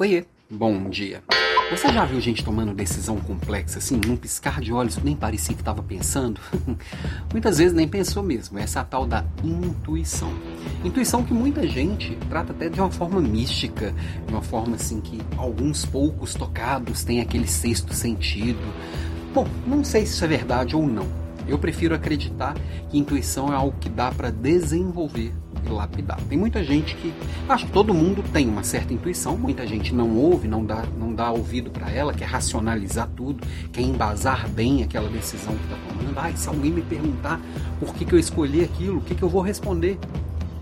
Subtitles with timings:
[0.00, 1.22] Oiê, bom dia.
[1.70, 5.60] Você já viu gente tomando decisão complexa assim, num piscar de olhos, nem parecia que
[5.60, 6.40] estava pensando?
[7.30, 8.58] Muitas vezes nem pensou mesmo.
[8.58, 10.32] Essa é a tal da intuição.
[10.82, 13.94] Intuição que muita gente trata até de uma forma mística,
[14.26, 18.72] de uma forma assim que alguns poucos tocados têm aquele sexto sentido.
[19.34, 21.06] Bom, não sei se isso é verdade ou não.
[21.46, 22.54] Eu prefiro acreditar
[22.88, 25.34] que intuição é algo que dá para desenvolver
[25.68, 26.18] lapidar.
[26.28, 27.12] Tem muita gente que
[27.48, 31.14] acho que todo mundo tem uma certa intuição, muita gente não ouve, não dá, não
[31.14, 36.18] dá ouvido para ela, quer racionalizar tudo, quer embasar bem aquela decisão que está tomando.
[36.18, 37.40] Ai, se alguém me perguntar
[37.78, 39.98] por que, que eu escolhi aquilo, o que, que eu vou responder?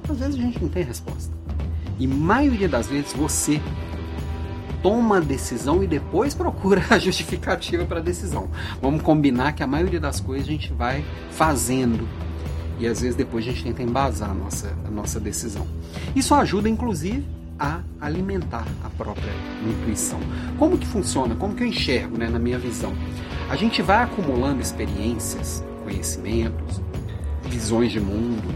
[0.08, 1.32] Às vezes a gente não tem resposta.
[1.98, 3.60] E maioria das vezes você
[4.82, 8.48] toma a decisão e depois procura a justificativa para a decisão.
[8.80, 12.08] Vamos combinar que a maioria das coisas a gente vai fazendo
[12.78, 15.66] e às vezes depois a gente tenta embasar a nossa, a nossa decisão.
[16.14, 17.24] Isso ajuda, inclusive,
[17.58, 19.32] a alimentar a própria
[19.66, 20.20] intuição.
[20.58, 21.34] Como que funciona?
[21.34, 22.92] Como que eu enxergo né, na minha visão?
[23.50, 26.80] A gente vai acumulando experiências, conhecimentos,
[27.48, 28.54] visões de mundo,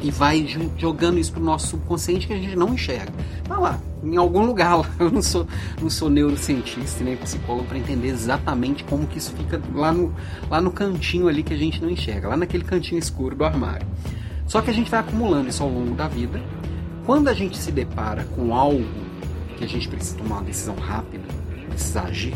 [0.00, 0.46] e vai
[0.76, 3.12] jogando isso pro nosso subconsciente que a gente não enxerga.
[3.48, 4.90] Tá lá, em algum lugar lá.
[4.98, 5.46] Eu não sou,
[5.80, 10.14] não sou neurocientista nem psicólogo para entender exatamente como que isso fica lá no,
[10.50, 13.86] lá no cantinho ali que a gente não enxerga, lá naquele cantinho escuro do armário.
[14.46, 16.40] Só que a gente vai acumulando isso ao longo da vida.
[17.06, 18.84] Quando a gente se depara com algo
[19.56, 21.24] que a gente precisa tomar uma decisão rápida,
[21.68, 22.34] precisa agir,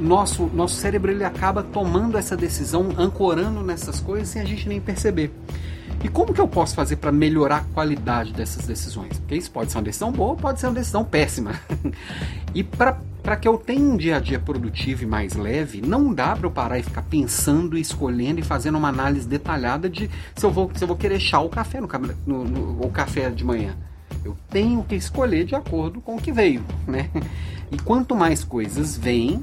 [0.00, 4.80] nosso, nosso cérebro ele acaba tomando essa decisão, ancorando nessas coisas sem a gente nem
[4.80, 5.32] perceber.
[6.06, 9.18] E como que eu posso fazer para melhorar a qualidade dessas decisões?
[9.18, 11.50] Porque isso pode ser uma decisão boa, pode ser uma decisão péssima.
[12.54, 16.36] e para que eu tenha um dia a dia produtivo e mais leve, não dá
[16.36, 20.52] para eu parar e ficar pensando, escolhendo e fazendo uma análise detalhada de se eu
[20.52, 21.88] vou, se eu vou querer chá ou café no,
[22.24, 23.76] no, no, café de manhã.
[24.24, 27.10] Eu tenho que escolher de acordo com o que veio, né?
[27.72, 29.42] E quanto mais coisas vêm,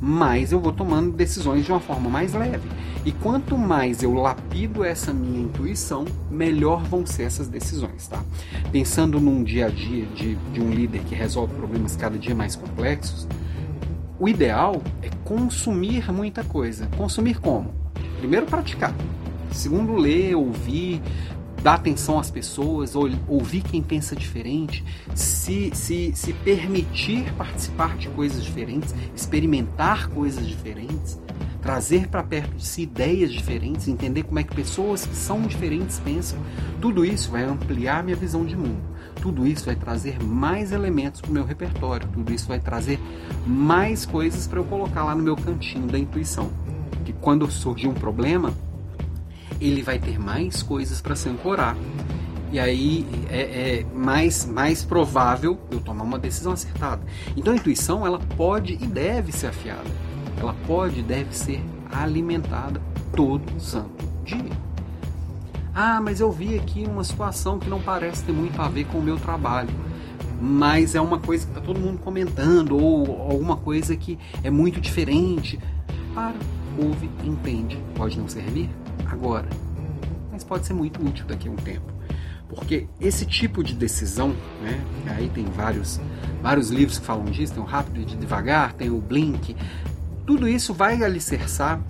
[0.00, 2.68] mais eu vou tomando decisões de uma forma mais leve.
[3.04, 8.22] E quanto mais eu lapido essa minha intuição, melhor vão ser essas decisões, tá?
[8.72, 12.56] Pensando num dia a dia de, de um líder que resolve problemas cada dia mais
[12.56, 13.28] complexos,
[14.18, 16.86] o ideal é consumir muita coisa.
[16.96, 17.74] Consumir como?
[18.18, 18.94] Primeiro, praticar.
[19.50, 21.00] Segundo, ler, ouvir,
[21.62, 22.94] dar atenção às pessoas,
[23.28, 24.84] ouvir quem pensa diferente,
[25.14, 31.18] se, se, se permitir participar de coisas diferentes, experimentar coisas diferentes,
[31.60, 35.98] trazer para perto de si ideias diferentes, entender como é que pessoas que são diferentes
[35.98, 36.38] pensam.
[36.80, 38.80] Tudo isso vai ampliar minha visão de mundo.
[39.20, 42.08] Tudo isso vai trazer mais elementos para o meu repertório.
[42.08, 42.98] Tudo isso vai trazer
[43.46, 46.50] mais coisas para eu colocar lá no meu cantinho da intuição.
[47.04, 48.54] Que quando surgir um problema,
[49.60, 51.76] ele vai ter mais coisas para se ancorar.
[52.52, 57.02] E aí é, é, mais, mais provável eu tomar uma decisão acertada.
[57.36, 59.88] Então a intuição ela pode e deve ser afiada.
[60.36, 61.62] Ela pode e deve ser
[61.92, 62.80] alimentada
[63.14, 64.70] todo santo dia.
[65.72, 68.98] Ah, mas eu vi aqui uma situação que não parece ter muito a ver com
[68.98, 69.70] o meu trabalho.
[70.40, 74.80] Mas é uma coisa que está todo mundo comentando, ou alguma coisa que é muito
[74.80, 75.60] diferente.
[76.14, 76.34] Para,
[76.78, 77.78] ouve, entende.
[77.94, 78.68] Pode não servir?
[79.08, 79.48] Agora,
[80.30, 81.92] mas pode ser muito útil daqui a um tempo.
[82.48, 86.00] Porque esse tipo de decisão, né, aí tem vários,
[86.42, 89.54] vários livros que falam disso, tem o Rápido e Devagar, tem o Blink,
[90.26, 91.80] tudo isso vai alicerçar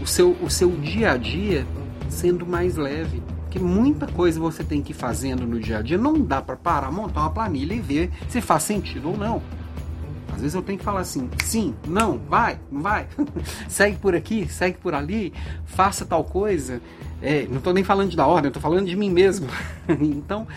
[0.00, 1.66] o seu, o seu dia a dia
[2.08, 3.22] sendo mais leve.
[3.42, 6.56] Porque muita coisa você tem que ir fazendo no dia a dia, não dá para
[6.56, 9.42] parar, montar uma planilha e ver se faz sentido ou não.
[10.40, 13.06] Às vezes eu tenho que falar assim, sim, não, vai, não vai,
[13.68, 15.34] segue por aqui, segue por ali,
[15.66, 16.80] faça tal coisa.
[17.20, 19.46] É, não estou nem falando da ordem, estou falando de mim mesmo.
[20.00, 20.48] então,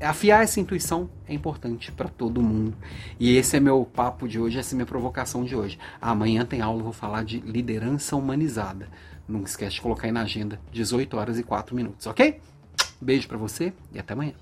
[0.00, 2.76] afiar essa intuição é importante para todo mundo.
[3.20, 5.78] E esse é meu papo de hoje, essa é minha provocação de hoje.
[6.00, 8.88] Amanhã tem aula, vou falar de liderança humanizada.
[9.28, 12.40] Não esquece de colocar aí na agenda, 18 horas e 4 minutos, ok?
[13.00, 14.32] Beijo para você e até amanhã.